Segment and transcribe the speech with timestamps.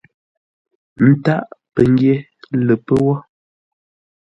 [1.09, 2.13] Ntâʼ pəngyě
[2.65, 3.15] lə́ pə́ wó.